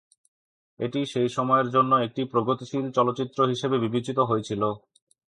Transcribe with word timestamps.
এটি 0.79 0.99
সেই 1.13 1.29
সময়ের 1.29 1.67
জন্য 1.75 1.91
একটি 1.97 2.21
প্রগতিশীল 2.33 2.85
চলচ্চিত্র 2.97 3.39
হিসেবে 3.51 3.75
বিবেচিত 3.79 4.17
হয়েছিল। 4.29 4.61